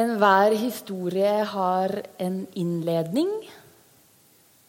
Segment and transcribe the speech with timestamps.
[0.00, 3.28] Enhver historie har en innledning,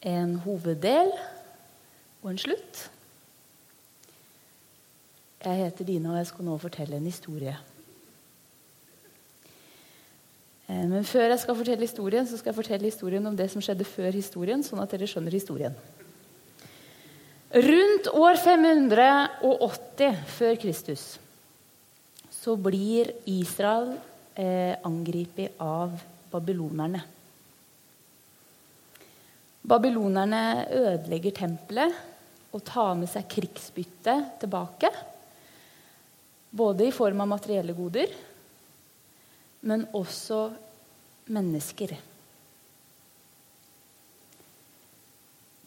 [0.03, 1.11] en hoveddel
[2.21, 2.81] og en slutt.
[5.41, 7.55] Jeg heter Dina, og jeg skal nå fortelle en historie.
[10.67, 13.63] Eh, men før jeg skal fortelle historien, så skal jeg fortelle historien om det som
[13.63, 15.79] skjedde før historien, sånn at dere skjønner historien.
[17.51, 21.09] Rundt år 580 før Kristus
[22.31, 23.91] så blir Israel
[24.35, 25.95] eh, angrepet av
[26.31, 27.01] babylonerne.
[29.61, 31.97] Babylonerne ødelegger tempelet
[32.51, 34.89] og tar med seg krigsbytte tilbake.
[36.51, 38.11] Både i form av materielle goder,
[39.61, 40.49] men også
[41.31, 41.93] mennesker.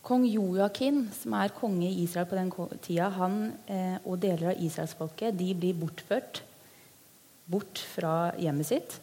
[0.04, 2.50] Kong Joakim, som er konge i Israel på den
[2.84, 6.42] tida, han eh, og deler av israelsfolket blir bortført
[7.50, 8.96] bort fra hjemmet sitt.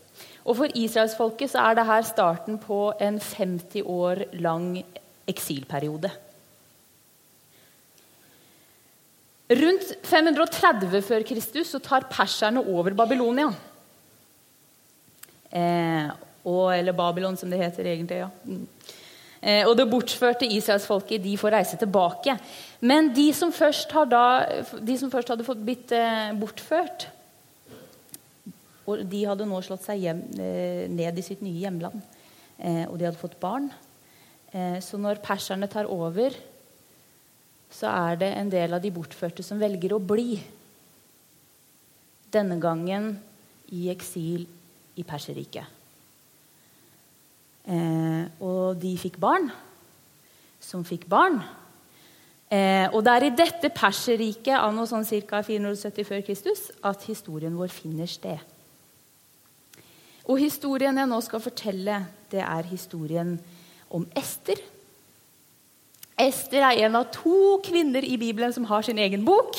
[0.45, 4.73] Og For israelsfolket så er det her starten på en 50 år lang
[5.29, 6.11] eksilperiode.
[9.51, 13.49] Rundt 530 før Kristus så tar perserne over Babylonia.
[15.51, 16.07] Eh,
[16.47, 18.23] og, eller Babylon, som det heter egentlig.
[18.23, 18.29] ja.
[18.45, 18.67] Mm.
[19.41, 22.35] Eh, og det bortførte israelsfolket de får reise tilbake.
[22.79, 24.23] Men de som først, da,
[24.79, 27.07] de som først hadde blitt eh, bortført,
[28.89, 32.01] og de hadde nå slått seg hjem, eh, ned i sitt nye hjemland,
[32.59, 33.69] eh, og de hadde fått barn.
[34.53, 36.35] Eh, så når perserne tar over
[37.71, 40.35] så er det en del av de bortførte som velger å bli.
[42.27, 43.13] Denne gangen
[43.71, 44.43] i eksil
[44.99, 45.63] i Perserriket.
[48.43, 49.47] Og de fikk barn
[50.59, 51.39] som fikk barn.
[52.51, 55.39] Eh, og det er i dette Perserriket anno sånn ca.
[55.45, 58.39] 470 før Kristus at historien vår finner sted.
[60.29, 63.35] Og historien jeg nå skal fortelle, det er historien
[63.91, 64.59] om Ester
[66.21, 69.57] Ester er en av to kvinner i Bibelen som har sin egen bok.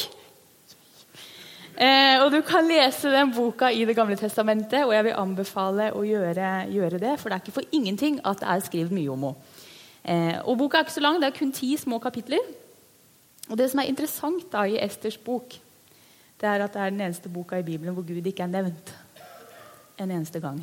[1.74, 5.90] Eh, og Du kan lese den boka i Det gamle testamentet, og jeg vil anbefale
[5.92, 7.18] å gjøre, gjøre det.
[7.18, 9.36] For det er ikke for ingenting at det er skrevet mye om henne.
[10.04, 12.42] Eh, og Boka er ikke så lang, det er kun ti små kapitler.
[13.48, 15.54] Og Det som er interessant da i Esters bok,
[16.40, 18.94] det er at det er den eneste boka i Bibelen hvor Gud ikke er nevnt
[19.98, 20.62] en eneste gang.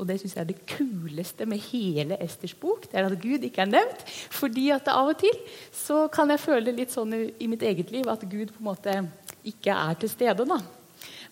[0.00, 2.86] Og det syns jeg er det kuleste med hele Esters bok.
[2.88, 4.04] det er At Gud ikke er nevnt.
[4.30, 5.36] fordi at av og til
[5.72, 9.08] så kan jeg føle litt sånn i, mitt eget liv at Gud på en måte
[9.44, 10.46] ikke er til stede.
[10.46, 10.60] da.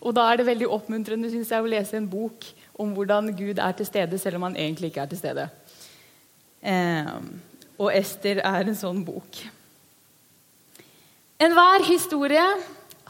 [0.01, 2.45] Og da er det veldig oppmuntrende synes jeg, å lese en bok
[2.79, 5.49] om hvordan Gud er til stede, selv om han egentlig ikke er til stede.
[6.61, 7.15] Eh,
[7.79, 9.41] og Ester er en sånn bok.
[11.39, 12.45] Enhver historie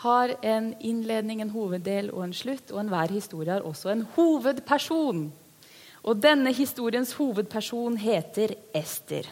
[0.03, 2.71] har en innledning, en hoveddel og en slutt.
[2.71, 5.25] Og enhver historie har også en hovedperson.
[6.07, 9.27] Og denne historiens hovedperson heter Ester.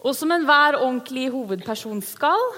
[0.00, 2.48] Og som enhver ordentlig hovedperson skal,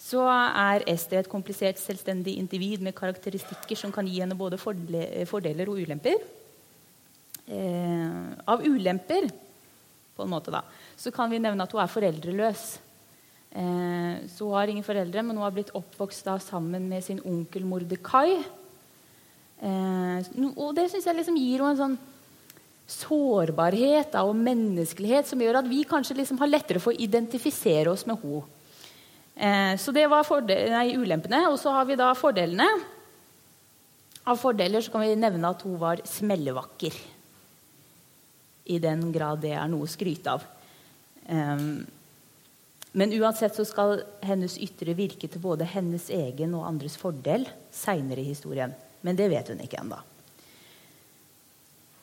[0.00, 5.68] så er Ester et komplisert, selvstendig individ med karakteristikker som kan gi henne både fordeler
[5.68, 6.22] og ulemper.
[7.50, 9.26] Eh, av ulemper
[10.14, 10.62] på en måte da,
[10.96, 12.64] så kan vi nevne at hun er foreldreløs.
[13.50, 17.20] Eh, så hun har ingen foreldre, men hun har blitt oppvokst da, sammen med sin
[17.26, 18.38] onkel Mordekai.
[19.60, 21.98] Eh, og det syns jeg liksom gir henne en sånn
[22.90, 27.92] sårbarhet da, og menneskelighet som gjør at vi kanskje liksom har lettere for å identifisere
[27.92, 28.46] oss med henne.
[29.40, 31.46] Eh, så det var nei, ulempene.
[31.48, 32.68] Og så har vi da fordelene.
[34.28, 36.98] Av fordeler så kan vi nevne at hun var smellevakker.
[38.70, 40.44] I den grad det er noe å skryte av.
[41.30, 41.86] Um,
[42.92, 48.24] men uansett så skal hennes ytre virke til både hennes egen og andres fordel seinere
[48.24, 48.74] i historien.
[49.06, 50.00] Men det vet hun ikke ennå.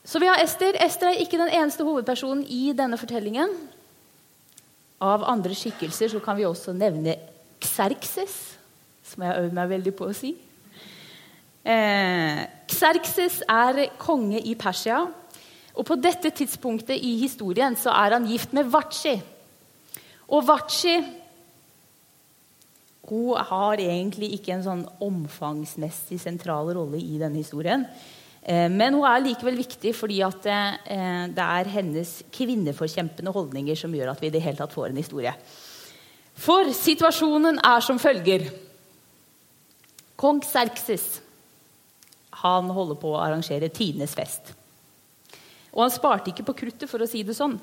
[0.08, 0.78] Så vi har Ester.
[0.80, 3.52] Ester er ikke den eneste hovedpersonen i denne fortellingen.
[5.03, 7.18] Av andre skikkelser så kan vi også nevne
[7.59, 8.38] Xerxes,
[9.04, 10.31] som jeg har meg veldig på å si.
[11.68, 12.40] Eh,
[12.72, 15.04] Xerxes er konge i Persia.
[15.78, 19.19] Og på dette tidspunktet i historien så er han gift med Vachi.
[20.27, 20.97] Og Vachi
[23.07, 27.85] hun har egentlig ikke en sånn omfangsmessig sentral rolle i denne historien.
[28.44, 34.12] Eh, men hun er likevel viktig fordi eh, det er hennes kvinneforkjempende holdninger som gjør
[34.12, 35.31] at vi i det hele tatt får en historie.
[36.38, 38.50] For situasjonen er som følger.
[40.19, 41.21] Kong Serkses
[42.44, 44.51] han holder på å arrangere tidenes fest.
[45.73, 47.56] Og han sparte ikke på kruttet, for å si det sånn.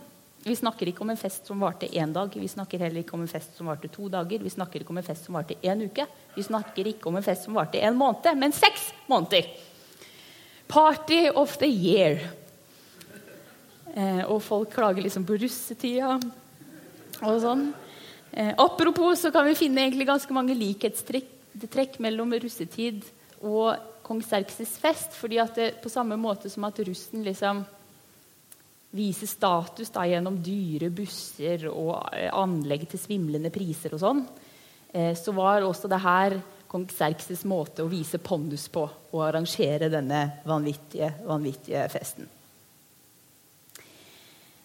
[0.45, 3.23] Vi snakker ikke om en fest som varte én dag, vi snakker heller ikke om
[3.25, 5.81] en fest som varte to dager, vi snakker ikke om en fest som varte én
[5.87, 6.05] uke,
[6.35, 9.49] vi snakker ikke om en fest som varte en måned, men seks måneder.
[10.69, 12.21] 'Party of the year'.
[13.95, 16.19] Eh, og folk klager liksom på russetida
[17.23, 17.73] og sånn.
[18.33, 23.05] Eh, apropos så kan vi finne egentlig ganske mange likhetstrekk mellom russetid
[23.41, 25.13] og kong Serkses fest.
[25.13, 27.65] fordi at det, På samme måte som at russen liksom
[28.95, 34.23] viser status da, gjennom dyre busser og eh, anlegg til svimlende priser og sånn,
[34.93, 36.39] eh, så var også det her
[36.71, 42.31] kong Serkses måte å vise pondus på og arrangere denne vanvittige, vanvittige festen.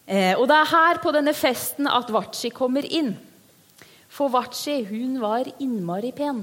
[0.10, 3.12] Eh, og det er her på denne festen at Vachi kommer inn.
[4.10, 6.42] For Vachi hun var innmari pen.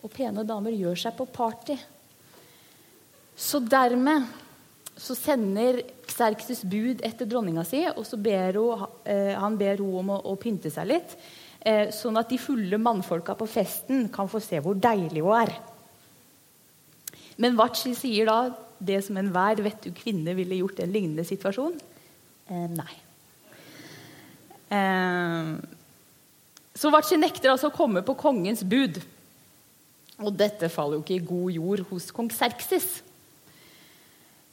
[0.00, 1.76] Og pene damer gjør seg på party.
[3.36, 4.24] Så dermed
[4.96, 9.98] så sender Xerxes bud etter dronninga si, og så ber hun, eh, han ber hun
[10.00, 11.16] om å, å pynte seg litt.
[11.66, 15.52] Eh, sånn at de fulle mannfolka på festen kan få se hvor deilig hun er.
[17.42, 18.38] Men Vachi sier da
[18.78, 21.76] det som enhver vettug kvinne ville gjort i en lignende situasjon.
[22.48, 22.94] Eh, nei.
[24.76, 25.50] Eh,
[26.76, 29.02] så Vachi nekter altså å komme på kongens bud.
[30.22, 33.02] Og dette faller jo ikke i god jord hos kong Serksis.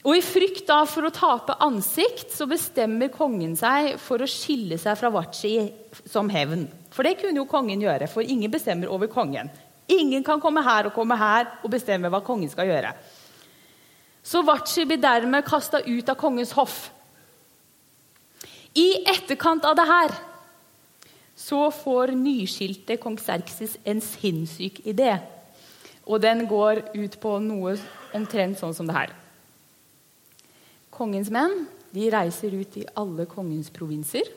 [0.04, 4.76] Og I frykt da for å tape ansikt så bestemmer kongen seg for å skille
[4.80, 5.56] seg fra Vachi
[6.04, 6.66] som hevn.
[6.92, 9.48] For det kunne jo kongen gjøre, for ingen bestemmer over kongen.
[9.88, 12.92] Ingen kan komme her og komme her og bestemme hva kongen skal gjøre.
[14.24, 16.92] Så Vachi blir dermed kasta ut av kongens hoff.
[18.76, 20.16] I etterkant av det her
[21.40, 25.16] så får nyskilte kong Serksis en sinnssyk idé.
[26.04, 27.78] Og den går ut på noe
[28.16, 29.14] omtrent sånn som det her.
[30.94, 34.30] Kongens menn de reiser ut i alle kongens provinser.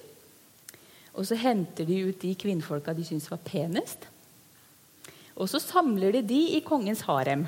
[1.16, 4.08] Og så henter de ut de kvinnfolka de syns var penest.
[5.36, 7.46] Og så samler de de i kongens harem.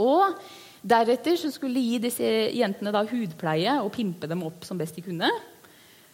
[0.00, 0.36] Og
[0.84, 4.98] Deretter så skulle de gi disse jentene da hudpleie og pimpe dem opp som best
[4.98, 5.30] de kunne.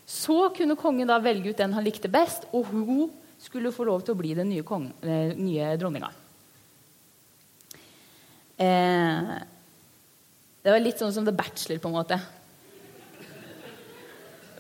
[0.07, 3.09] Så kunne kongen da velge ut den han likte best, og hun
[3.41, 6.11] skulle få lov til å bli den nye, kongen, eh, nye dronninga.
[8.61, 9.35] Eh,
[10.61, 12.21] det var litt sånn som The Bachelor, på en måte.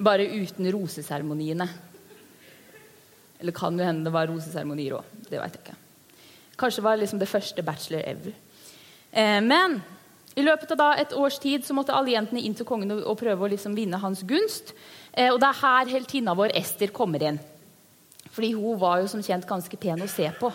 [0.00, 1.68] Bare uten roseseremoniene.
[3.40, 5.16] Eller kan jo hende det var roseseremonier òg.
[5.28, 5.76] Det veit jeg ikke.
[6.60, 8.36] Kanskje var det liksom det første Bachelor ever.
[9.12, 9.80] Eh, men
[10.38, 13.44] i løpet av et års tid så måtte alle jentene inn til kongen og, prøve
[13.46, 14.74] å liksom vinne hans gunst.
[15.12, 17.40] Eh, og det er her heltinna vår Ester kommer inn.
[18.30, 20.52] Fordi hun var jo som kjent ganske pen å se på.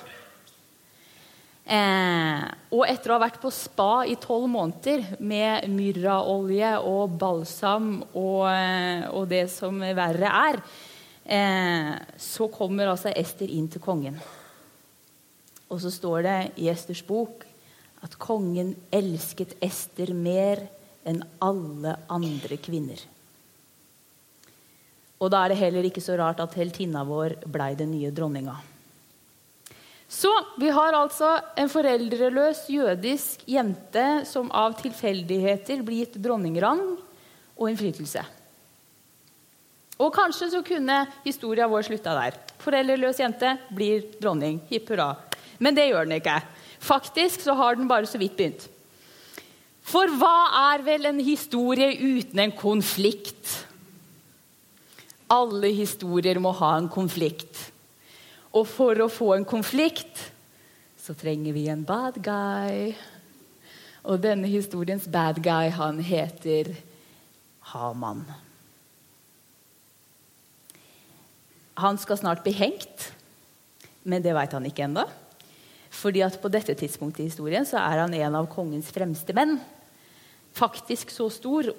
[1.66, 2.42] Eh,
[2.78, 8.44] og etter å ha vært på spa i tolv måneder med myrraolje og balsam og,
[8.52, 10.60] eh, og, det som verre er,
[11.26, 11.90] eh,
[12.22, 14.20] så kommer altså Ester inn til kongen.
[15.74, 17.48] Og så står det i Esters bok
[18.06, 20.62] at kongen elsket Ester mer
[21.04, 23.02] enn alle andre kvinner.
[25.18, 28.75] Og da er det heller ikke så rart at heltinna vår blei den nye dronninga.
[30.16, 30.32] Så
[30.62, 36.84] vi har altså en foreldreløs jødisk jente som av tilfeldigheter blir gitt dronningrang
[37.56, 38.24] og innflytelse.
[40.00, 42.40] Og kanskje så kunne historia vår slutta der.
[42.64, 44.62] Foreldreløs jente blir dronning.
[44.72, 45.14] Hipp hurra.
[45.60, 46.40] Men det gjør den ikke.
[46.84, 48.68] Faktisk så har den bare så vidt begynt.
[49.86, 53.52] For hva er vel en historie uten en konflikt?
[55.32, 57.75] Alle historier må ha en konflikt.
[58.56, 60.30] Og for å få en konflikt
[61.06, 62.96] så trenger vi en bad guy.
[64.06, 66.72] Og denne historiens bad guy, han heter
[67.74, 68.24] Haman.
[71.76, 73.10] Han skal snart bli hengt,
[74.08, 75.04] men det veit han ikke ennå.
[75.96, 79.58] Fordi at på dette tidspunktet i historien så er han en av kongens fremste menn.
[80.56, 81.74] Faktisk så stor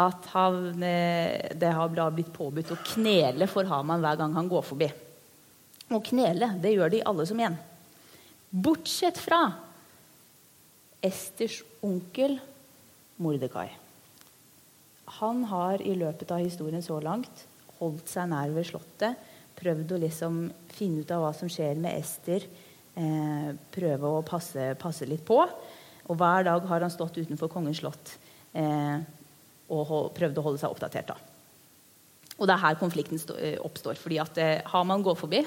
[0.00, 4.64] at han, eh, det har blitt påbudt å knele for Haman hver gang han går
[4.64, 4.88] forbi.
[5.92, 7.56] Og knele, det gjør de alle som en.
[8.50, 9.40] Bortsett fra
[11.04, 12.38] Esters onkel
[13.20, 13.68] Mordekai.
[15.20, 17.44] Han har i løpet av historien så langt
[17.78, 19.18] holdt seg nær ved slottet,
[19.58, 20.38] prøvd å liksom
[20.72, 22.46] finne ut av hva som skjer med Ester
[22.98, 25.38] eh, prøve å passe, passe, litt på.
[26.04, 28.16] Og hver dag har han stått utenfor kongens slott
[28.56, 28.98] eh,
[29.72, 31.12] og prøvd å holde seg oppdatert.
[31.12, 31.18] da.
[32.34, 33.98] Og det er her konflikten eh, oppstår.
[34.00, 35.44] fordi at eh, Haman går forbi,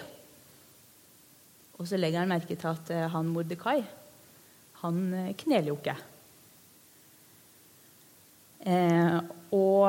[1.78, 3.82] og så legger han merke til at eh, han Mordekai
[4.82, 5.96] han eh, kneler jo ikke.
[8.68, 9.18] Eh,
[9.56, 9.88] og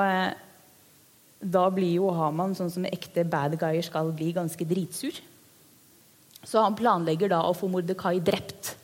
[1.39, 5.21] da blir jo Haman, sånn som ekte bad guyer skal bli, ganske dritsur.
[6.43, 8.75] Så han planlegger da å få Mordekai drept.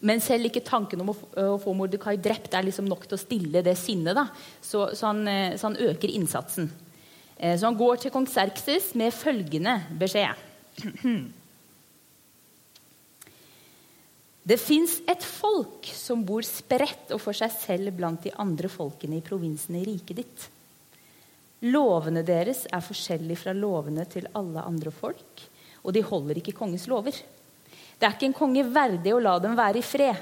[0.00, 1.16] Men selv ikke tanken om å,
[1.60, 4.16] få Mordekai drept er liksom nok til å stille det sinnet.
[4.16, 4.26] da.
[4.60, 6.70] Så, så, han, eh, så, han, øker innsatsen.
[7.36, 10.48] Eh, så han går til kong Serkses med følgende beskjed.
[14.50, 19.20] Det fins et folk som bor spredt og for seg selv blant de andre folkene
[19.20, 20.46] i provinsen i riket ditt.
[21.70, 25.44] Lovene deres er forskjellige fra lovene til alle andre folk,
[25.84, 27.14] og de holder ikke kongens lover.
[27.14, 30.18] Det er ikke en konge verdig å la dem være i fred.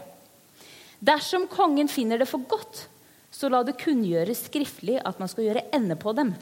[1.01, 2.83] Dersom kongen finner det for godt,
[3.33, 6.35] så la det kunngjøres skriftlig at man skal gjøre ende på dem.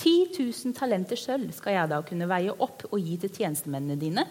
[0.00, 4.26] 10 000 talenter sølv skal jeg da kunne veie opp og gi til tjenestemennene dine,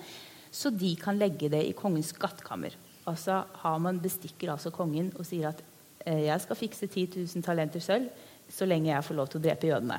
[0.54, 2.76] så de kan legge det i kongens skattkammer.
[3.10, 5.64] Altså Haman bestikker altså kongen og sier at
[6.06, 8.12] eh, jeg skal fikse 10 000 talenter sølv
[8.54, 9.98] så lenge jeg får lov til å drepe jødene.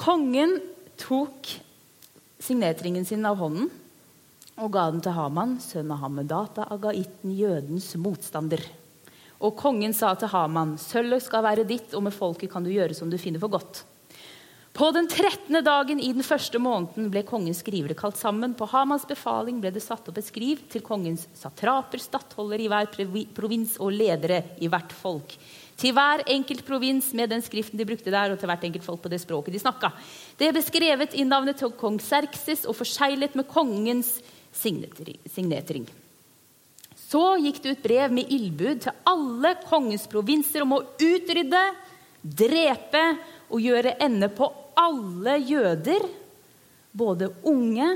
[0.00, 0.56] Kongen
[1.00, 1.48] tok
[2.40, 3.68] signetringen sin av hånden
[4.60, 8.62] og ga den til Haman, sønn av Hamedata, agaitten, jødens motstander.
[9.40, 12.96] Og kongen sa til Haman, sølvet skal være ditt, og med folket kan du gjøre
[12.96, 13.82] som du finner for godt.
[14.72, 15.64] På den 13.
[15.64, 18.52] dagen i den første måneden ble kongens skrivere kalt sammen.
[18.54, 22.86] På Hamans befaling ble det satt opp et skriv til kongens satraper, stattholdere i hver
[23.34, 25.34] provins og ledere i hvert folk.
[25.80, 29.02] Til hver enkelt provins med den skriften de brukte der, og til hvert enkelt folk
[29.02, 29.90] på det språket de snakka.
[30.38, 34.20] Det ble skrevet i navnet til kong Serkses og forseglet med kongens
[34.54, 35.88] signetring.
[37.10, 41.64] Så gikk det ut brev med ildbud til alle kongens provinser om å utrydde,
[42.22, 43.04] drepe
[43.50, 46.06] og gjøre ende på alle jøder,
[46.92, 47.88] både unge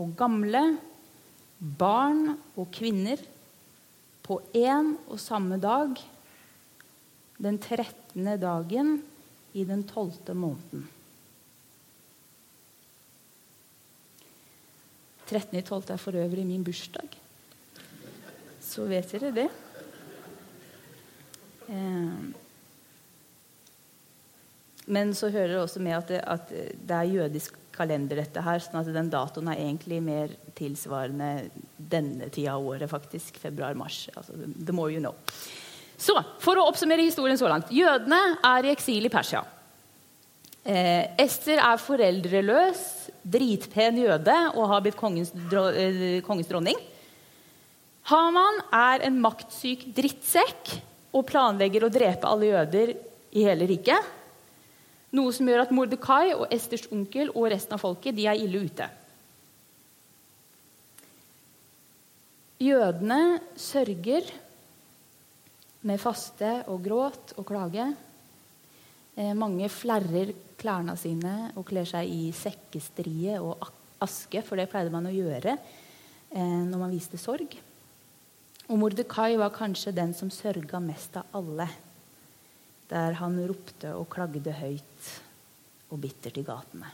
[0.00, 0.62] og gamle,
[1.58, 3.20] barn og kvinner,
[4.30, 5.96] på én og samme dag,
[7.40, 8.28] den 13.
[8.38, 9.00] dagen
[9.58, 10.84] i den tolvte måneden.
[15.30, 15.92] 13.12.
[15.92, 17.10] er for øvrig min bursdag.
[18.60, 19.48] Så vet dere det.
[21.70, 22.49] Eh,
[24.90, 28.60] men så hører det også med at det, at det, er jødisk kalender, dette her,
[28.62, 33.38] sånn at den datoen er egentlig mer tilsvarende denne tida av året, faktisk.
[33.40, 34.08] Februar-mars.
[34.16, 35.14] Altså, the more you know.
[36.00, 37.72] Så, For å oppsummere historien så langt.
[37.72, 39.44] Jødene er i eksil i Persia.
[40.60, 42.84] Eh, Ester er foreldreløs
[43.24, 46.76] dritpen jøde og har blitt kongens, eh, kongens dronning.
[48.10, 50.80] Haman er en maktsyk drittsekk
[51.14, 52.94] og planlegger å drepe alle jøder
[53.36, 54.16] i hele riket.
[55.10, 58.62] Noe som gjør at Mordekai og Esters onkel og resten av folket de er ille
[58.62, 58.86] ute.
[62.60, 64.28] Jødene sørger
[65.88, 67.86] med faste og gråt og klage.
[69.16, 73.64] Eh, mange flerrer klærne sine og kler seg i sekkestrie og
[74.04, 77.56] aske, for det pleide man å gjøre eh, når man viste sorg.
[78.68, 81.66] Og Mordekai var kanskje den som sørga mest av alle,
[82.92, 84.89] der han ropte og klagde høyt
[85.90, 86.90] og bittert i gatene.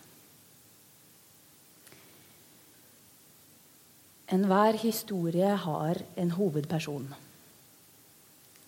[4.34, 7.06] Enhver historie har en hovedperson.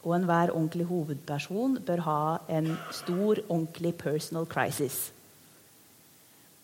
[0.07, 2.21] Og enhver ordentlig hovedperson bør ha
[2.59, 5.09] en stor, ordentlig personal crisis.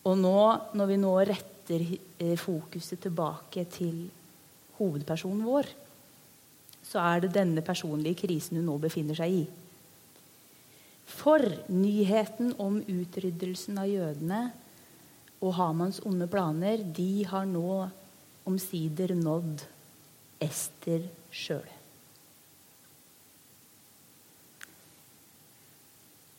[0.05, 0.37] Og nå,
[0.77, 1.83] når vi nå retter
[2.21, 4.05] eh, fokuset tilbake til
[4.77, 5.67] hovedpersonen vår,
[6.85, 9.45] så er det denne personlige krisen hun nå befinner seg i.
[11.05, 14.41] For nyheten om utryddelsen av jødene
[15.43, 17.85] og Hamans onde planer, de har nå
[18.45, 19.63] omsider nådd
[20.43, 21.67] Ester sjøl.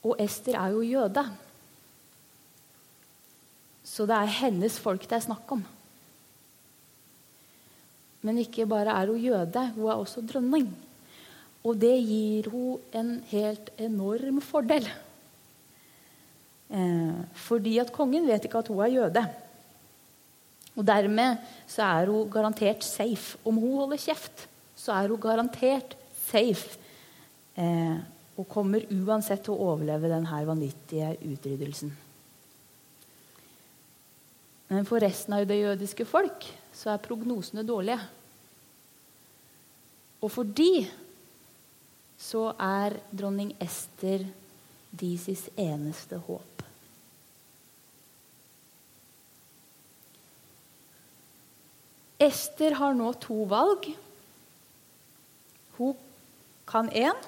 [0.06, 1.24] Og Ester er jo jøde.
[3.86, 5.64] Så det er hennes folk det er snakk om.
[8.26, 10.68] Men ikke bare er hun jøde, hun er også dronning.
[11.66, 14.86] Og det gir hun en helt enorm fordel.
[16.70, 19.24] Eh, fordi at kongen vet ikke at hun er jøde.
[20.76, 23.38] Og dermed så er hun garantert safe.
[23.44, 24.46] Om hun holder kjeft,
[24.76, 25.96] så er hun garantert
[26.26, 26.78] safe.
[27.56, 27.96] Eh,
[28.36, 31.94] og kommer uansett til å overleve denne vanvittige utryddelsen.
[34.68, 36.44] Men for resten av det jødiske folk
[36.74, 38.00] så er prognosene dårlige.
[40.20, 40.84] Og for de
[42.18, 44.24] så er dronning Ester
[44.96, 46.62] Disis eneste håp.
[52.16, 53.90] Ester har nå to valg.
[55.76, 55.96] Hun
[56.68, 57.18] kan én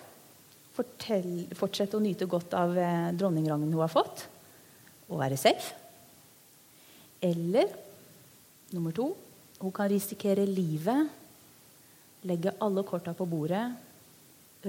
[0.79, 4.25] fortsette å nyte godt av eh, dronningrangen hun har fått,
[5.11, 5.75] og være safe.
[7.21, 7.69] Eller
[8.73, 9.11] nummer to
[9.59, 11.09] hun kan risikere livet
[12.29, 13.65] legge alle korta på bordet,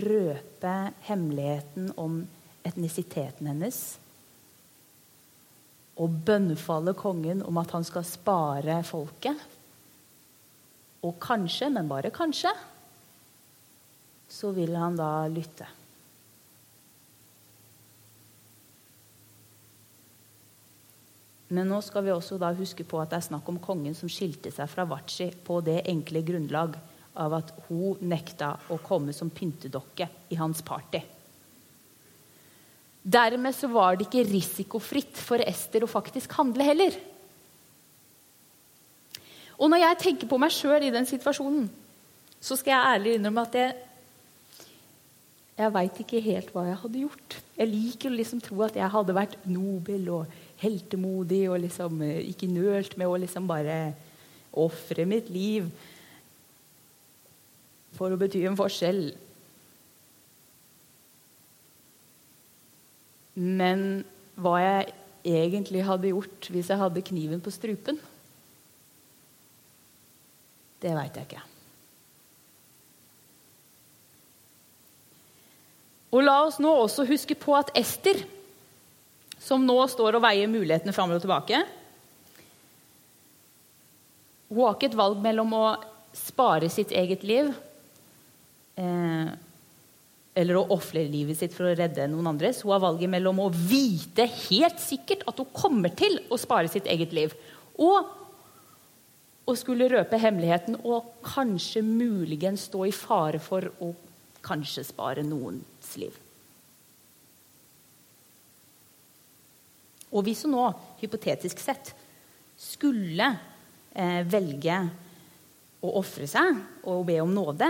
[0.03, 0.75] røpe
[1.07, 2.21] hemmeligheten om
[2.67, 3.81] etnisiteten hennes
[5.99, 9.39] og bønnfalle kongen om at han skal spare folket.
[11.03, 12.51] Og kanskje, men bare kanskje,
[14.29, 15.67] så vil han da lytte.
[21.49, 24.11] Men nå skal vi også da huske på at det er snakk om kongen som
[24.11, 26.77] skilte seg fra Vachi på det enkle grunnlag
[27.17, 31.01] av at hun nekta å komme som pyntedokke i hans party.
[33.03, 36.97] Dermed så var det ikke risikofritt for Ester å faktisk handle heller.
[39.59, 41.67] Og når jeg tenker på meg sjøl i den situasjonen,
[42.39, 43.77] så skal jeg ærlig innrømme at jeg
[45.59, 47.33] jeg veit ikke helt hva jeg hadde gjort.
[47.57, 52.21] Jeg liker å liksom tro at jeg hadde vært nobel og heltemodig og liksom eh,
[52.31, 53.79] ikke nølt med å liksom bare
[54.55, 55.67] ofre mitt liv
[57.99, 59.03] for å bety en forskjell.
[63.39, 63.83] Men
[64.39, 64.93] hva jeg
[65.27, 67.99] egentlig hadde gjort hvis jeg hadde kniven på strupen,
[70.79, 71.45] det veit jeg ikke.
[76.15, 78.23] Og la oss nå også huske på at Ester,
[79.39, 81.61] som nå står og veier mulighetene fram og tilbake
[84.49, 85.63] Hun har ikke et valg mellom å
[86.17, 87.53] spare sitt eget liv
[88.79, 89.31] eh,
[90.39, 92.61] eller å ofre livet sitt for å redde noen andres.
[92.63, 96.87] Hun har valget mellom å vite helt sikkert at hun kommer til å spare sitt
[96.87, 97.35] eget liv,
[97.79, 98.15] og
[99.49, 103.91] å skulle røpe hemmeligheten og kanskje muligens stå i fare for å
[104.45, 106.13] kanskje spare noens liv.
[110.09, 110.65] Og hvis hun nå,
[111.01, 111.91] hypotetisk sett,
[112.59, 113.27] skulle
[113.93, 114.77] eh, velge
[115.85, 116.57] å ofre seg
[116.89, 117.69] og be om nåde,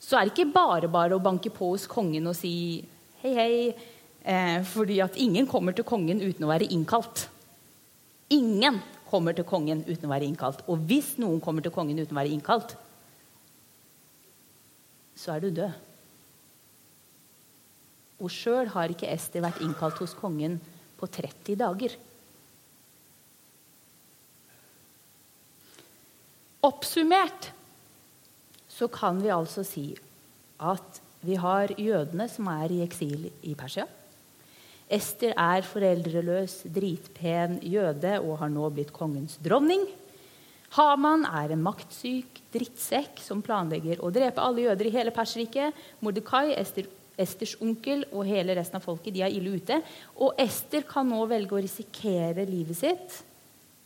[0.00, 2.52] så er det ikke bare bare å banke på hos kongen og si
[3.20, 3.56] hei, hei,
[4.24, 7.26] eh, fordi at ingen kommer til kongen uten å være innkalt.
[8.32, 10.64] Ingen kommer til kongen uten å være innkalt.
[10.70, 12.76] Og hvis noen kommer til kongen uten å være innkalt,
[15.20, 15.76] så er du død.
[18.20, 20.58] Og sjøl har ikke Ester vært innkalt hos kongen
[21.00, 21.96] på 30 dager.
[26.64, 27.52] Oppsummert
[28.80, 29.92] så kan vi altså si
[30.60, 33.84] at vi har jødene som er i eksil i Persia.
[34.90, 39.84] Ester er foreldreløs, dritpen jøde og har nå blitt kongens dronning.
[40.74, 45.76] Haman er en maktsyk drittsekk som planlegger å drepe alle jøder i hele Persriket.
[46.02, 46.88] Mordekai, Ester,
[47.20, 49.80] Esters onkel og hele resten av folket de er ille ute.
[50.18, 53.20] Og Ester kan nå velge å risikere livet sitt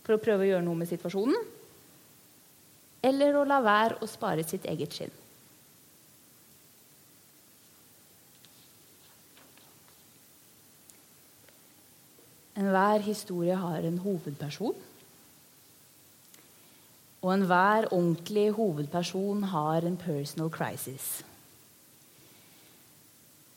[0.04, 1.53] for å prøve å gjøre noe med situasjonen.
[3.04, 5.12] Eller å la være å spare sitt eget skinn.
[12.54, 14.74] Enhver historie har en hovedperson.
[17.24, 21.24] Og enhver ordentlig hovedperson har en personal crisis.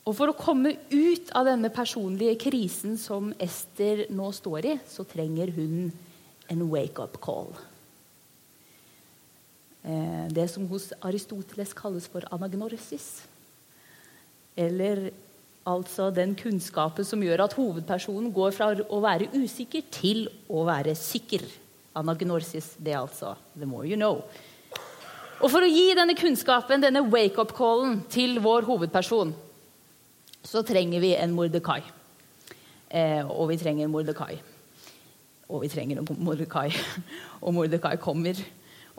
[0.08, 5.04] Og For å komme ut av denne personlige krisen som Ester nå står i, så
[5.04, 5.90] trenger hun
[6.48, 7.52] en wake-up call.
[9.84, 13.22] Eh, det som hos Aristoteles kalles for anagnorsis.
[14.58, 15.10] Eller
[15.68, 20.96] altså den kunnskapen som gjør at hovedpersonen går fra å være usikker til å være
[20.98, 21.44] sikker.
[21.98, 24.22] Anagnorsis, det er altså the more you know.
[25.38, 29.30] Og For å gi denne kunnskapen, denne wake-up-callen, til vår hovedperson,
[30.42, 31.82] så trenger vi en Mordekai.
[32.90, 34.40] Eh, og vi trenger Mordekai.
[35.48, 36.72] Og vi trenger en Mordekai.
[37.44, 38.40] Og Mordekai kommer.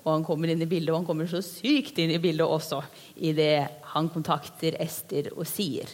[0.04, 2.82] Og han kommer inn i bildet, og han kommer så sykt inn i bildet også
[3.20, 5.90] idet han kontakter Ester og sier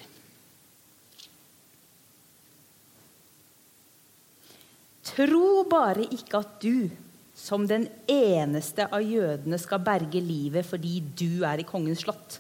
[5.06, 6.90] Tro bare ikke at du,
[7.38, 12.40] som den eneste av jødene, skal berge livet fordi du er i kongens slott.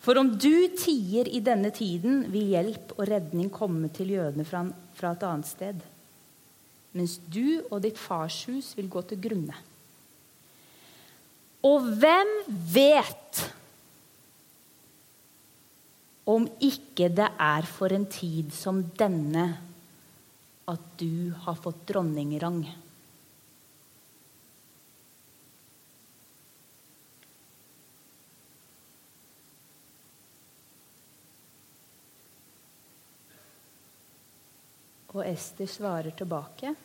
[0.00, 4.62] For om du tier i denne tiden, vil hjelp og redning komme til jødene fra,
[4.96, 5.82] fra et annet sted.
[6.96, 9.56] Mens du og ditt farshus vil gå til grunne.
[11.66, 12.30] Og hvem
[12.72, 13.40] vet
[16.30, 19.48] om ikke det er for en tid som denne
[20.70, 22.62] at du har fått dronningrang.
[35.10, 36.76] Og Ester svarer tilbake.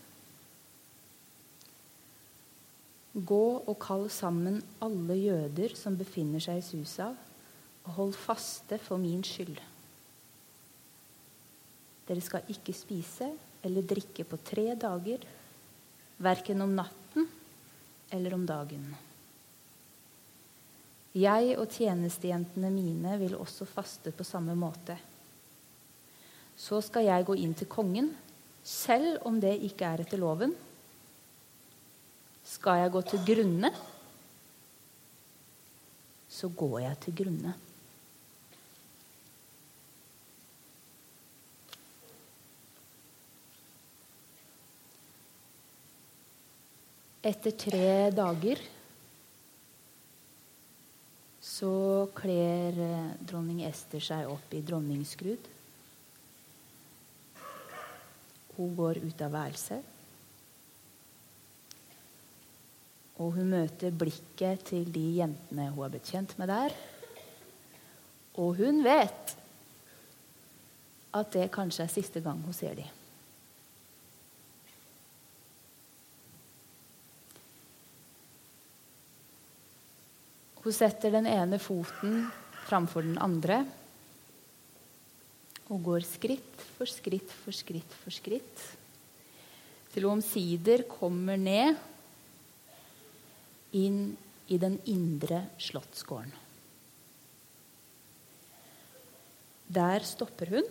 [3.16, 7.14] Gå og kall sammen alle jøder som befinner seg i Susa,
[7.86, 9.56] og hold faste for min skyld.
[12.06, 13.30] Dere skal ikke spise
[13.66, 15.24] eller drikke på tre dager,
[16.22, 17.28] verken om natten
[18.14, 18.84] eller om dagen.
[21.16, 24.98] Jeg og tjenestejentene mine vil også faste på samme måte.
[26.60, 28.12] Så skal jeg gå inn til kongen,
[28.64, 30.52] selv om det ikke er etter loven.
[32.46, 33.72] Skal jeg gå til grunne,
[36.30, 37.54] så går jeg til grunne.
[47.26, 48.60] Etter tre dager
[51.42, 51.72] så
[52.14, 55.50] kler eh, dronning Ester seg opp i dronningskrud.
[58.56, 59.95] Hun går ut av værelset.
[63.16, 66.76] Og hun møter blikket til de jentene hun har blitt kjent med der.
[68.36, 69.36] Og hun vet
[71.16, 72.92] at det kanskje er siste gang hun ser dem.
[80.66, 82.26] Hun setter den ene foten
[82.66, 83.62] framfor den andre
[85.70, 88.64] og går skritt for skritt for skritt for skritt
[89.94, 91.78] til hun omsider kommer ned
[93.76, 94.16] inn
[94.48, 96.34] i den indre slottsgården.
[99.76, 100.68] Der stopper hun.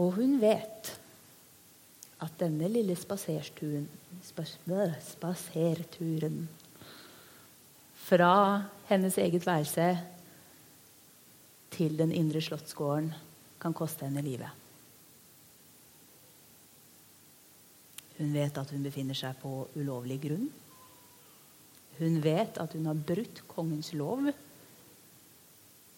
[0.00, 0.94] Og hun vet
[2.24, 3.86] at denne lille spaserturen,
[5.04, 6.48] spaserturen
[8.04, 8.34] fra
[8.88, 9.98] hennes eget værelse
[11.74, 13.12] til den indre slottsgården
[13.60, 14.63] kan koste henne livet.
[18.18, 20.46] Hun vet at hun befinner seg på ulovlig grunn.
[21.98, 24.28] Hun vet at hun har brutt kongens lov.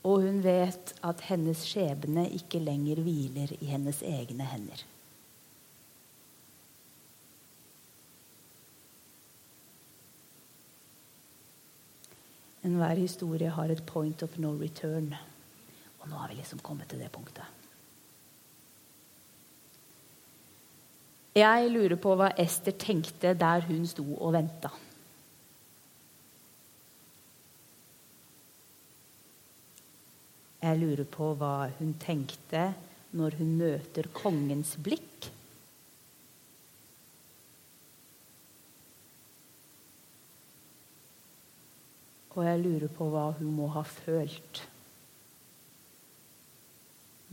[0.07, 4.85] Og hun vet at hennes skjebne ikke lenger hviler i hennes egne hender.
[12.67, 15.13] Enhver historie har et point of no return.
[16.01, 17.66] Og nå har vi liksom kommet til det punktet.
[21.37, 24.71] Jeg lurer på hva Ester tenkte der hun sto og venta.
[30.63, 32.63] Jeg lurer på hva hun tenkte
[33.21, 35.29] når hun møter kongens blikk.
[42.33, 44.63] Og jeg lurer på hva hun må ha følt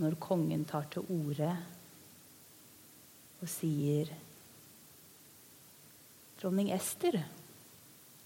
[0.04, 1.54] når kongen tar til orde
[3.44, 4.08] og sier
[6.40, 7.18] Dronning Ester,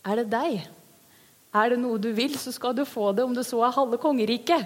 [0.08, 0.66] er det deg?
[1.58, 4.00] Er det noe du vil, så skal du få det, om det så er halve
[4.02, 4.66] kongeriket.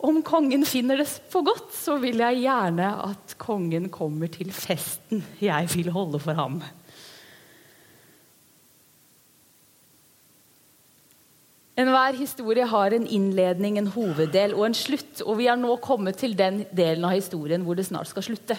[0.00, 5.20] Om kongen finner det for godt, så vil jeg gjerne at kongen kommer til festen
[5.40, 6.62] jeg vil holde for ham.
[11.80, 15.22] Enhver historie har en innledning, en hoveddel og en slutt.
[15.24, 18.58] Og vi har nå kommet til den delen av historien hvor det snart skal slutte.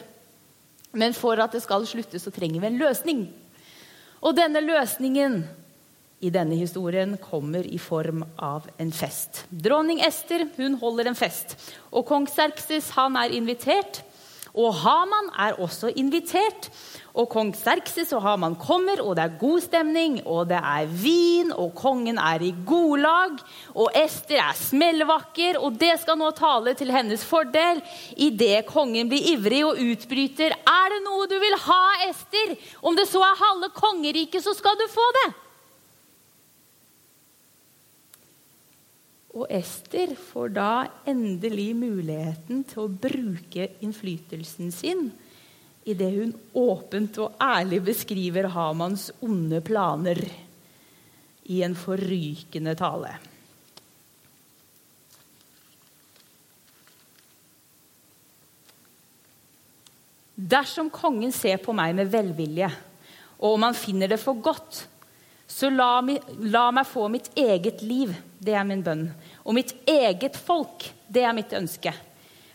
[0.98, 3.26] Men for at det skal slutte, så trenger vi en løsning.
[4.22, 5.42] Og denne løsningen
[6.22, 9.44] i denne historien kommer i form av en fest.
[9.50, 11.56] Dronning Ester hun holder en fest,
[11.90, 14.04] og kong Serkses han er invitert.
[14.54, 16.70] Og Haman er også invitert.
[17.12, 21.52] Og kong Serkses og Haman kommer, og det er god stemning, og det er vin,
[21.52, 23.36] og kongen er i godlag,
[23.76, 27.84] og Ester er smellvakker, og det skal nå tale til hennes fordel
[28.16, 32.56] idet kongen blir ivrig og utbryter Er det noe du vil ha, Ester?
[32.80, 35.30] Om det så er halve kongeriket, så skal du få det.
[39.32, 40.72] Og Ester får da
[41.08, 45.08] endelig muligheten til å bruke innflytelsen sin
[45.88, 50.20] idet hun åpent og ærlig beskriver Hamans onde planer
[51.50, 53.16] i en forrykende tale.
[60.42, 62.70] Dersom kongen ser på meg med velvilje,
[63.42, 64.86] og om han finner det for godt,
[65.50, 68.14] så la, la, meg få mitt eget liv.
[68.42, 69.06] Det er min bønn.
[69.46, 70.88] Og mitt eget folk.
[71.08, 71.94] Det er mitt ønske.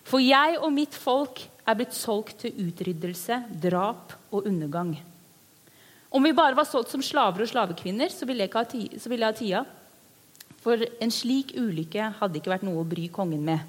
[0.07, 4.95] For jeg og mitt folk er blitt solgt til utryddelse, drap og undergang.
[6.11, 9.65] Om vi bare var solgt som slaver og slavekvinner, så ville jeg, ha tida.
[10.63, 13.63] For en slik ulykke hadde ikke vært noe å bry kongen med.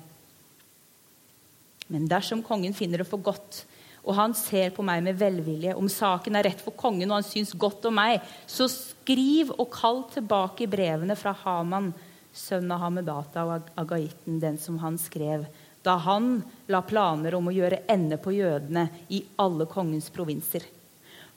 [1.91, 3.63] Men dersom kongen finner det for godt,
[4.07, 7.27] og han ser på meg med velvilje, om saken er rett for kongen og han
[7.27, 11.91] syns godt om meg, så skriv og kall tilbake brevene fra Haman,
[12.37, 15.47] sønn av Hamedata og Agaitten, den som han skrev,
[15.83, 20.65] da han la planer om å gjøre ende på jødene i alle kongens provinser.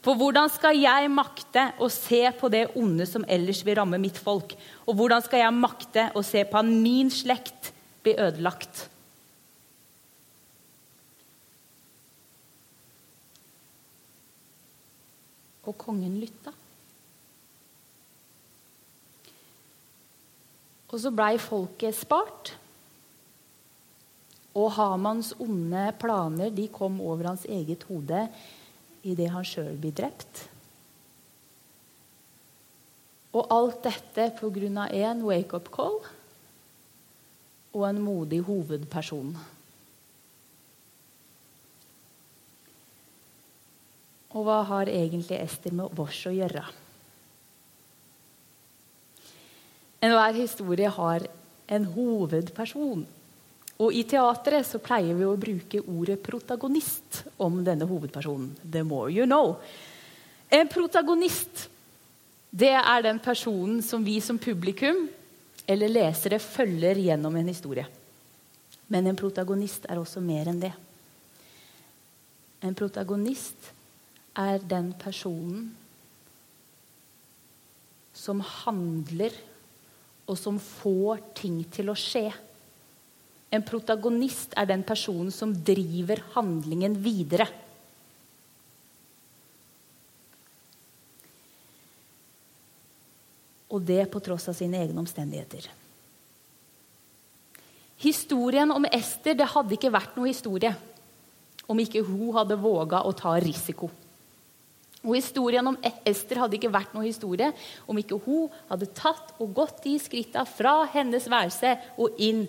[0.01, 4.17] For hvordan skal jeg makte å se på det onde som ellers vil ramme mitt
[4.17, 4.55] folk?
[4.89, 7.69] Og hvordan skal jeg makte å se på at min slekt
[8.01, 8.87] blir ødelagt?
[15.69, 16.55] Og kongen lytta.
[20.91, 22.53] Og så blei folket spart.
[24.51, 28.25] Og Hamans onde planer de kom over hans eget hode
[29.07, 30.43] idet han sjøl blir drept.
[33.31, 34.89] Og alt dette pga.
[34.91, 36.01] én wake-up call
[37.71, 39.31] og en modig hovedperson.
[44.31, 46.63] Og hva har egentlig Ester med oss å gjøre?
[50.01, 51.27] Enhver historie har
[51.71, 53.05] en hovedperson.
[53.81, 58.55] Og i teatret så pleier vi å bruke ordet 'protagonist' om denne hovedpersonen.
[58.71, 59.57] The more you know.
[60.51, 61.69] En protagonist
[62.51, 65.05] det er den personen som vi som publikum
[65.67, 67.85] eller lesere følger gjennom en historie.
[68.91, 70.73] Men en protagonist er også mer enn det.
[72.61, 73.71] En protagonist
[74.35, 75.69] er den personen
[78.13, 79.31] som handler,
[80.31, 82.29] og som får ting til å skje.
[83.51, 87.49] En protagonist er den personen som driver handlingen videre.
[93.71, 95.67] Og det på tross av sine egne omstendigheter.
[98.01, 100.71] Historien om Ester det hadde ikke vært noe historie
[101.71, 103.91] om ikke hun hadde våga å ta risiko.
[105.01, 107.49] Og Historien om Ester hadde ikke vært noe historie
[107.89, 112.43] om ikke hun hadde tatt og gått de skrittene fra hennes værelse og inn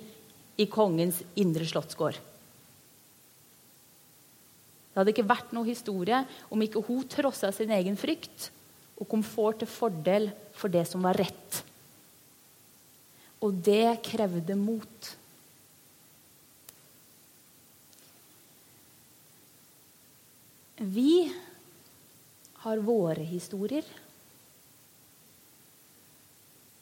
[0.61, 2.19] i kongens indre slottsgård.
[4.93, 6.19] Det hadde ikke vært noe historie
[6.53, 8.51] om ikke hun trossa sin egen frykt
[9.01, 11.63] og komfort til fordel for det som var rett.
[13.43, 15.09] Og det krevde mot.
[20.83, 21.25] Vi
[22.63, 23.87] har våre historier.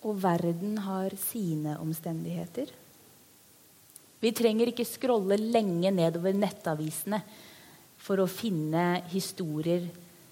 [0.04, 2.70] Og verden har sine omstendigheter.
[4.20, 7.22] Vi trenger ikke scrolle lenge nedover nettavisene
[8.00, 9.88] for å finne historier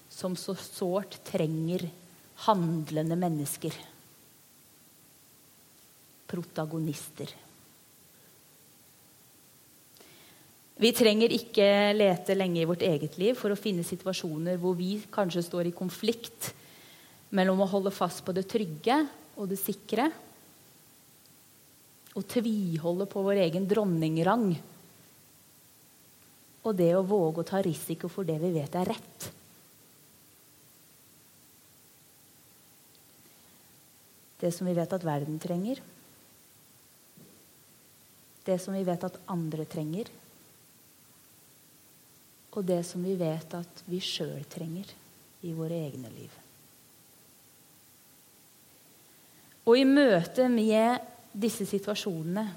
[0.09, 1.85] som så sårt trenger
[2.45, 3.73] handlende mennesker.
[6.29, 7.33] Protagonister.
[10.79, 14.93] Vi trenger ikke lete lenge i vårt eget liv for å finne situasjoner hvor vi
[15.11, 16.53] kanskje står i konflikt
[17.35, 19.01] mellom å holde fast på det trygge
[19.35, 20.05] og det sikre
[22.15, 24.53] og tviholde på vår egen dronningrang
[26.63, 29.27] og det å våge å ta risiko for det vi vet er rett.
[34.39, 35.83] Det som vi vet at verden trenger.
[38.47, 40.07] Det som vi vet at andre trenger
[42.59, 44.91] og det som vi vet at vi sjøl trenger
[45.47, 46.31] i våre egne liv.
[49.69, 50.99] Og i møte med
[51.31, 52.47] disse situasjonene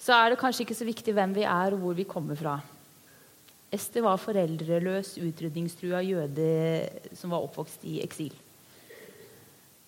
[0.00, 2.56] så er det kanskje ikke så viktig hvem vi er og hvor vi kommer fra.
[3.72, 6.50] Ester var foreldreløs, utrydningstrua jøde
[7.18, 8.34] som var oppvokst i eksil.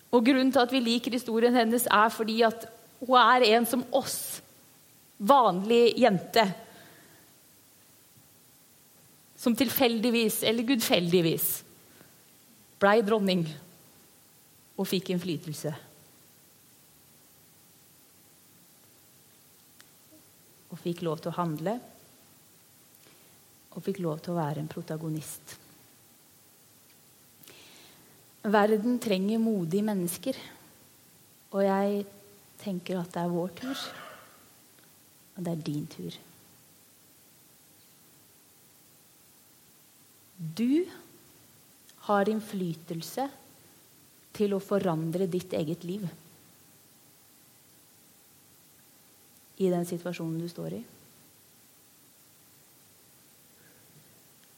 [0.09, 2.67] Og Grunnen til at vi liker historien hennes, er fordi at
[3.01, 4.41] hun er en som oss.
[5.19, 6.47] Vanlig jente
[9.39, 11.49] som tilfeldigvis eller gudfeldigvis
[12.83, 13.45] blei dronning
[14.79, 15.73] og fikk innflytelse.
[20.69, 21.79] Og fikk lov til å handle
[23.79, 25.55] og fikk lov til å være en protagonist.
[28.49, 30.39] Verden trenger modige mennesker,
[31.53, 32.05] og jeg
[32.59, 33.85] tenker at det er vår tur.
[35.37, 36.17] Og det er din tur.
[40.39, 40.87] Du
[42.07, 43.27] har innflytelse
[44.39, 46.05] til å forandre ditt eget liv.
[49.59, 50.81] I den situasjonen du står i.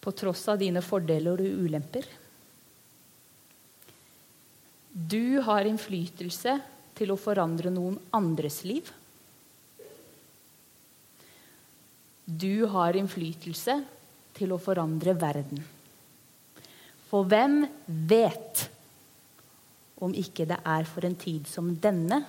[0.01, 2.07] På tross av dine fordeler og ulemper.
[4.93, 6.59] Du har innflytelse
[7.01, 8.91] til å forandre noen andres liv.
[12.31, 13.81] du har innflytelse
[14.41, 15.61] til å forandre verden.
[17.11, 18.67] For hvem vet
[20.01, 22.23] om ikke det er for en tid som denne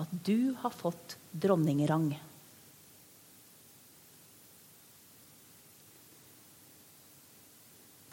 [0.00, 2.12] at du har fått dronningrang?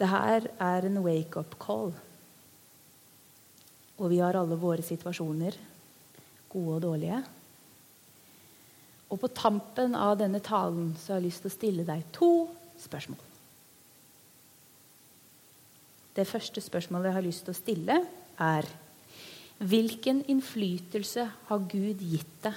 [0.02, 1.92] Det her er en wake-up call.
[4.02, 5.54] Og vi har alle våre situasjoner,
[6.50, 7.20] gode og dårlige.
[9.12, 12.32] Og på tampen av denne talen så har jeg lyst til å stille deg to
[12.82, 13.20] spørsmål.
[16.12, 17.98] Det første spørsmålet jeg har lyst til å stille,
[18.42, 18.68] er
[19.62, 22.56] Hvilken innflytelse har Gud gitt deg?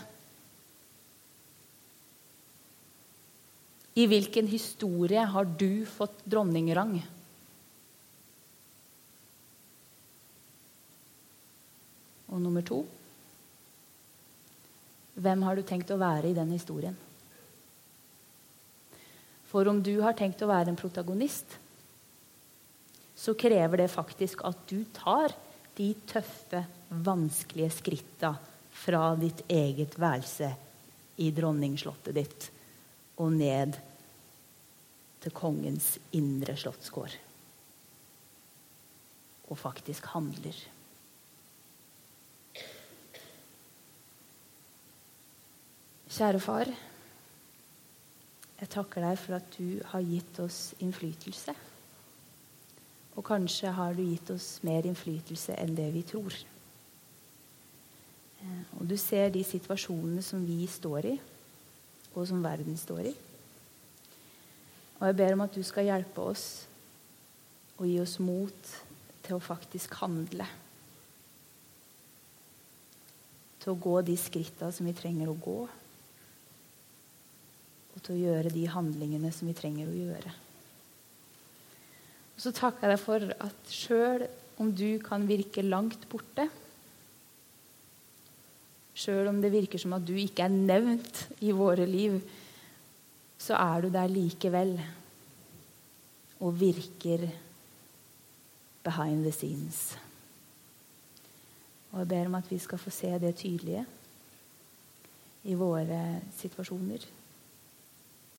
[3.95, 6.97] I hvilken historie har du fått dronningrang?
[12.33, 12.81] Og nummer to
[15.15, 16.97] hvem har du tenkt å være i den historien?
[19.55, 21.53] For om du har tenkt å være en protagonist,
[23.15, 25.31] så krever det faktisk at du tar
[25.77, 26.59] de tøffe,
[27.05, 28.33] vanskelige skritta
[28.75, 30.49] fra ditt eget værelse
[31.23, 32.47] i dronningslottet ditt
[33.23, 33.77] og ned
[35.23, 35.87] til kongens
[36.19, 37.15] indre slottsgård.
[39.47, 40.59] Og faktisk handler.
[46.11, 46.73] Kjære far.
[48.65, 51.53] Jeg takker deg for at du har gitt oss innflytelse.
[53.13, 56.33] Og kanskje har du gitt oss mer innflytelse enn det vi tror.
[58.41, 61.13] Eh, og du ser de situasjonene som vi står i,
[62.15, 63.13] og som verden står i.
[64.97, 66.49] Og jeg ber om at du skal hjelpe oss
[67.77, 68.75] og gi oss mot
[69.21, 70.49] til å faktisk handle.
[73.61, 75.59] Til å gå de skritta som vi trenger å gå
[77.95, 80.33] og til å gjøre de handlingene som vi trenger å gjøre.
[82.35, 84.25] Og så takker jeg deg for at sjøl
[84.59, 86.49] om du kan virke langt borte,
[88.95, 92.19] sjøl om det virker som at du ikke er nevnt i våre liv,
[93.39, 94.77] så er du der likevel
[96.43, 97.27] og virker
[98.85, 99.95] behind the scenes.
[101.91, 103.85] Og jeg ber om at vi skal få se det tydelige
[105.47, 106.01] i våre
[106.35, 107.05] situasjoner